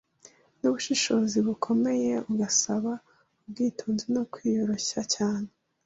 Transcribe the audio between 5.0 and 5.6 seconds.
cyane,